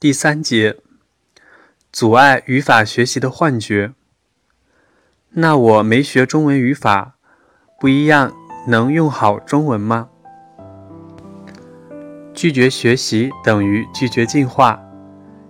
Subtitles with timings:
[0.00, 0.78] 第三节，
[1.92, 3.92] 阻碍语法学习的幻觉。
[5.32, 7.16] 那我没学中文语法，
[7.78, 8.32] 不一样
[8.66, 10.08] 能用好中文吗？
[12.32, 14.80] 拒绝学习等于拒绝进化。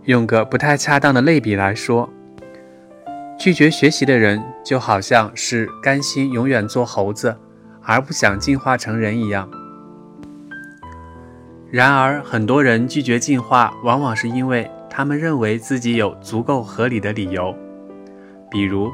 [0.07, 2.13] 用个不太恰当的类比来说，
[3.39, 7.37] 拒绝学习的人就好像是甘心永远做猴子，
[7.83, 9.49] 而不想进化成人一样。
[11.71, 17.55] 然而，很多人拒绝进化，往往是因为他们认为自己有足够合理的理由。
[18.51, 18.91] 比如，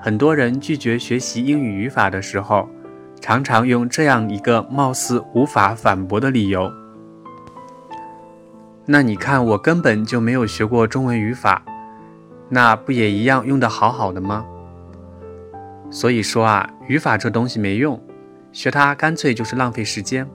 [0.00, 2.66] 很多人拒绝学习英语语法的时候，
[3.20, 6.72] 常常用这样一个貌似无法反驳的理由
[8.86, 11.62] ：“那你看，我根本就没有学过中文语法，
[12.48, 14.42] 那不也一样用得好好的吗？”
[15.92, 18.02] 所以说啊，语法这东西没用，
[18.52, 20.26] 学它干脆就是浪费时间。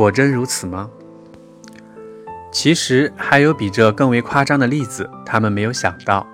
[0.00, 0.88] 果真如此吗？
[2.50, 6.26] 其实还有比这更为夸张的例子，他们没有想到。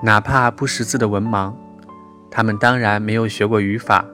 [0.00, 1.52] 哪怕不识字的文盲，
[2.30, 4.04] 他们当然没有学过语法，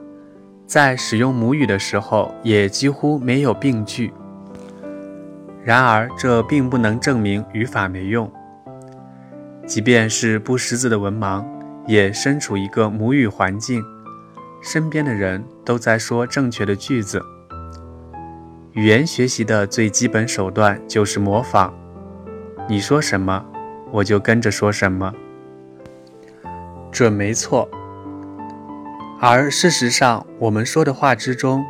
[0.65, 4.11] 在使用母语的时候也几乎没有病句。
[5.63, 8.31] 然而，这并不能证明语法没用。
[9.67, 11.45] 即便是不识字的文盲，
[11.85, 13.83] 也身处一个母语环境，
[14.59, 17.23] 身边的人都在说正确的句子。
[18.73, 21.73] 语言学习的最基本手段就是模仿，
[22.67, 23.43] 你说什么，
[23.91, 25.11] 我就跟着说什么，
[26.91, 27.67] 准没错。
[29.19, 31.65] 而事实上，我们说的话之中，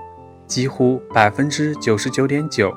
[0.45, 2.75] 几乎百分之九十九点九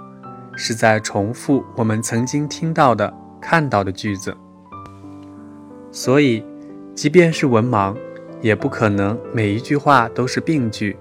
[0.54, 4.32] 是在重复我们曾经听到的、看到的句子。
[5.90, 6.46] 所以，
[6.94, 7.96] 即便是文盲，
[8.40, 10.96] 也不可能每一句话都是病句。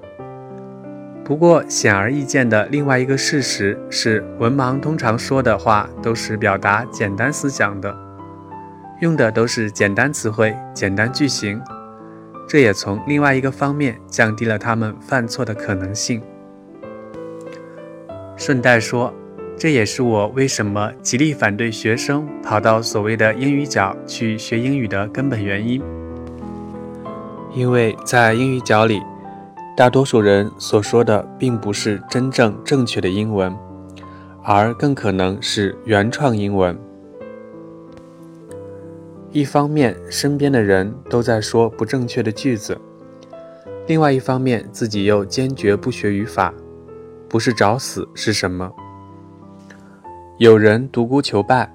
[1.23, 7.95] 不过，显而易见的另外一个事实是，文盲通常说的话都是表达简单思想的，
[8.99, 11.61] 用的都是简单词汇、简单句型，
[12.49, 16.21] 这也从另外一个方面降低了他们犯错的可能性。
[18.35, 19.13] 顺带说，
[19.55, 25.81] 这也是我为什么极力反对学生跑到所谓的英语角去学英语的根本原因，
[27.53, 29.01] 因为在英语角里。
[29.81, 33.51] 大多数人所说的并不是真正正确的英文，
[34.43, 36.79] 而更可能是原创英文。
[39.31, 42.75] 一方面，身边的人都在说不正确的句子；
[43.87, 46.53] 另外一方面，自己又坚决不学语法，
[47.27, 48.71] 不是找死是什么？
[50.37, 51.73] 有人独孤求败，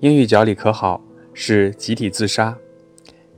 [0.00, 1.00] 英语角里可好
[1.32, 2.56] 是集体自杀，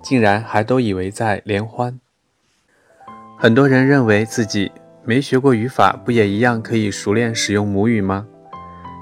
[0.02, 2.00] 竟然还都以为在联欢。
[3.38, 4.72] 很多人认为自己
[5.04, 8.26] 没学过语法，不也一样可以熟练使用母语吗？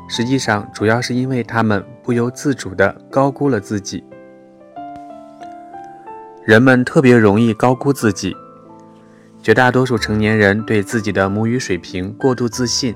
[0.09, 4.03] 实际上，主要是因为他们不由自主地高估了自己。
[6.45, 8.35] 人们特别容易高估自己，
[9.41, 12.93] 绝大多数成年人对自己的母语水平过度自信，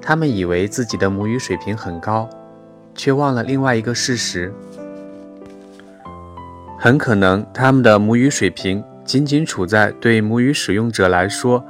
[0.00, 2.26] 他们以为自己的母语水平很高，
[2.94, 4.50] 却忘了另外一个事实：
[6.78, 8.82] 很可能他们的母语水平。
[9.06, 11.64] 仅仅处在对母语使用者来说，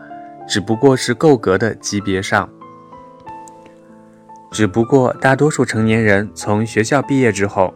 [0.49, 2.49] 只不过是够格的级别上。
[4.51, 7.75] 只不过大多数成年人从学校毕业之后，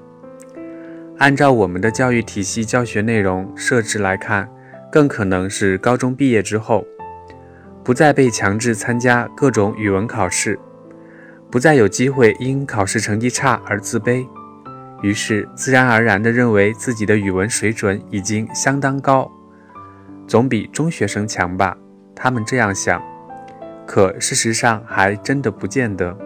[1.19, 4.49] 按照我们的教育体系教学内容设置来看，
[4.91, 6.87] 更可能是高中毕业之后，
[7.85, 10.59] 不再被强制参加各种语文考试，
[11.51, 14.27] 不再有机会因考试成绩差而自卑，
[15.03, 19.31] 于是自然而然地认为自己的语文水准已经相当高。
[20.31, 21.77] 总比中学生强吧？
[22.15, 23.03] 他们这样想，
[23.85, 26.17] 可事实上还真的不见得。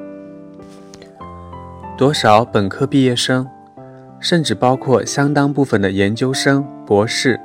[1.96, 3.48] 多少本科毕业生，
[4.20, 7.40] 甚至包括相当部分的研究生、博士，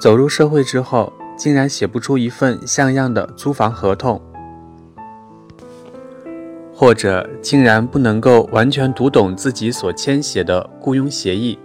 [0.00, 4.20] 走入社会之后，竟然写不出一份像样的租房合同，
[6.74, 11.56] 或者竟然不能够完全读懂自己所签写的雇佣协议。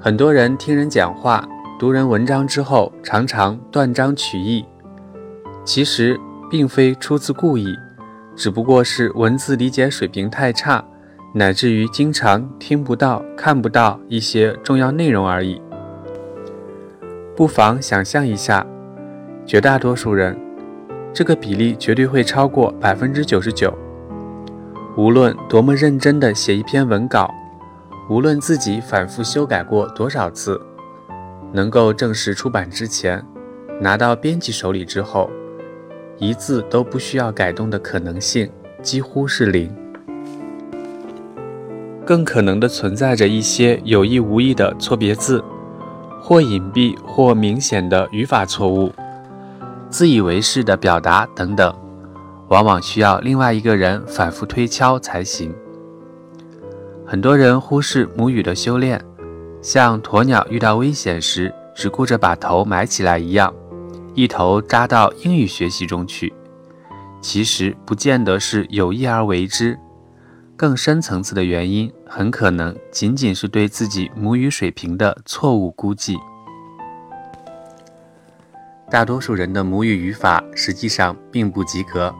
[0.00, 1.44] 很多人听人讲话、
[1.76, 4.64] 读人文章之后，常常断章取义，
[5.64, 6.16] 其实
[6.48, 7.74] 并非出自故意，
[8.36, 10.84] 只不过是文字理解水平太差，
[11.34, 15.60] 乃至于经常听不到、看不到一些重要内容而已。
[17.34, 18.64] 不妨想象一下，
[19.44, 20.38] 绝大多数人，
[21.12, 23.76] 这个比例绝对会超过百分之九十九。
[24.96, 27.34] 无论多么认真地写一篇文稿。
[28.08, 30.58] 无论自己反复修改过多少次，
[31.52, 33.22] 能够正式出版之前，
[33.80, 35.28] 拿到编辑手里之后，
[36.16, 38.50] 一字都不需要改动的可能性
[38.82, 39.70] 几乎是零。
[42.06, 45.44] 更可能的存在着一些有意无意的错别字，
[46.22, 48.90] 或隐蔽或明显的语法错误，
[49.90, 51.70] 自以为是的表达等等，
[52.48, 55.54] 往往需要另外一个人反复推敲才行。
[57.10, 59.02] 很多人忽视母语的修炼，
[59.62, 63.50] 像鸵鸟遇到危险时只顾着把头埋起来一样，
[64.12, 66.30] 一头扎到英语学习中去，
[67.22, 69.78] 其实不见得是有意而为之。
[70.54, 76.18] 更深层次的原因，很可能仅仅是对自己母语水平的错误估计。
[78.90, 82.14] 大多数人的母语语法实际上并不及格，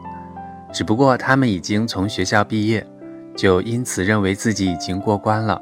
[0.73, 2.83] 只不过他们已经从学校毕业，
[3.39, 5.61] 就因此认为自己已经过关了。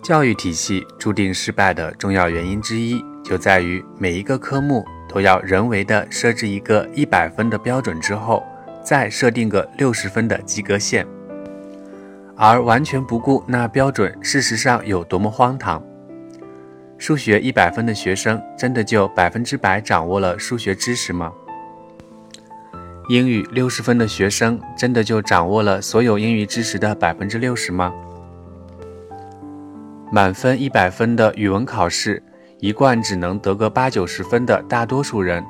[0.00, 8.44] 教育体系注定失败的重要原因之一，就在于每一个科目都要人为的设置一个一百分的标准之后。
[8.84, 11.06] 再设定个六十分的及格线，
[12.36, 15.80] 而完全不顾那标准，事实上有多么荒唐？
[16.98, 21.32] 数学一百分的学生真的就百分之百掌握了数学知识吗？
[23.08, 27.92] 英语六十分的学生真的就掌握了所有英语知识的百分之六十吗？
[30.12, 32.22] 满分一百分的语文考试，
[32.60, 35.44] 一贯只能得个八九十分的大多数人。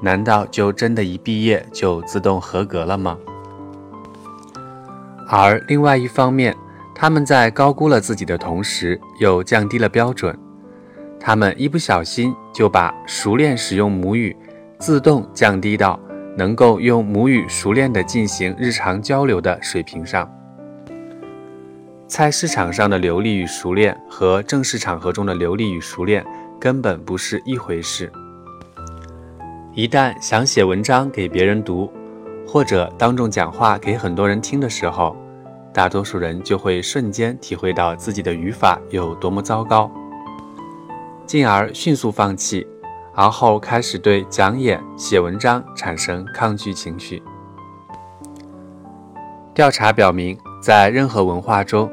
[0.00, 3.18] 难道就真的一毕业就自动合格了吗？
[5.28, 6.54] 而另外一方面，
[6.94, 10.36] 他们在高估了自己的同时，又降低了标准。
[11.18, 14.36] 他们一不小心就把熟练使用母语
[14.78, 15.98] 自动降低到
[16.36, 20.30] 能够用母语熟练的进行日常交流的水平上。
[22.06, 26.24] 菜市场上的流利与熟练和正式场合中的流利与熟练
[26.60, 28.12] 根本不是一回事。
[29.74, 31.90] 一旦想写文章给别人读，
[32.46, 35.16] 或者当众讲话给很多人听的时候，
[35.72, 39.90] 大多数人就会瞬间体会到自己的语法有多么糟糕，
[41.26, 42.64] 进而迅速放弃，
[43.14, 47.22] 而后开始对讲演、写文章产生抗拒情绪。
[49.54, 51.90] 调查表明，在任何文化中，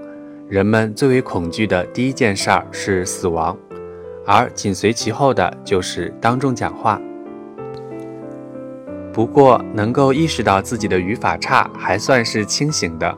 [0.49, 3.55] 人们最为恐惧的第一件事儿是死亡，
[4.25, 6.99] 而紧随其后的就是当众讲话。
[9.13, 13.15] 不过，能够意识到自己的语法差，还算是清醒的。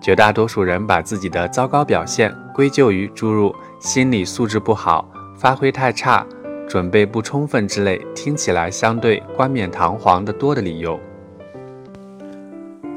[0.00, 6.24] 绝大多数人把自己的糟糕表现归咎于诸如心理素质不好、发挥太差、
[6.68, 11.00] 准备不充分之类听起来相对冠冕堂皇的多的理由，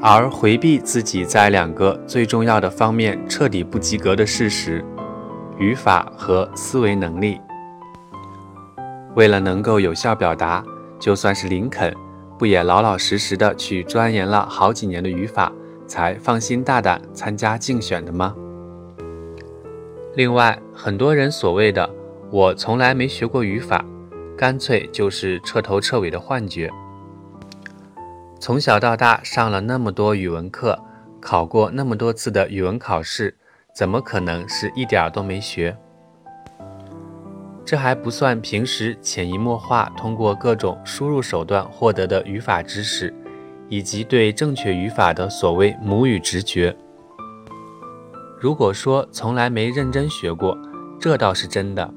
[0.02, 4.84] 而回避自己在两个最重要的方面彻底不及格的事实：
[5.58, 7.40] 语法和思维能力。
[9.14, 10.62] 为了能够有效表达，
[10.98, 11.94] 就算是林肯。
[12.38, 15.52] 不也老老实实的去钻研了好几年的语法，
[15.86, 18.34] 才放心大胆参加竞选的吗？
[20.16, 21.88] 另外，很多人所谓的
[22.32, 23.84] “我从来没学过语法”，
[24.38, 26.70] 干脆就是彻头彻尾的幻觉。
[28.40, 30.82] 从小到大上了那么多语文课，
[31.20, 33.36] 考过那么多次的语文考试，
[33.76, 35.76] 怎么可能是一点儿都没学？
[37.66, 43.14] 这还不算平时潜移默化通过各种输入手段获得的语法知识，
[43.68, 46.74] 以及对正确语法的所谓母语直觉。
[48.40, 50.56] 如果说从来没认真学过，
[50.98, 51.92] 这倒是真的，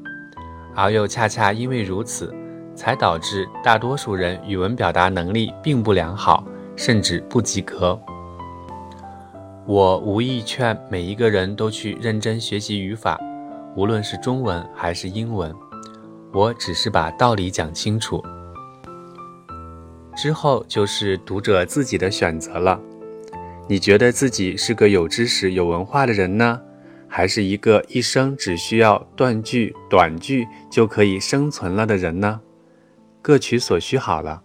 [0.75, 2.33] 而又恰恰因为如此，
[2.75, 7.99] 才导致大多数人语文表达能力并不良好，甚至不及格。
[9.65, 13.19] 我无意劝每一个人都去认真学习语法。
[13.75, 15.53] 无论是中文还是英文，
[16.31, 18.23] 我只是把道理讲清楚，
[20.15, 22.79] 之后就是读者自己的选择了。
[23.67, 26.61] 你觉得自己是个有知识、有文化的人呢，
[27.17, 32.41] 还是一个一生只需要断句、短句就可以生存了的人呢？
[33.21, 34.43] 各取所需好了。